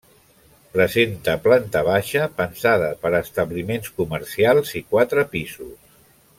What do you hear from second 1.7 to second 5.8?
baixa, pensada per a establiments comercials, i quatre pisos.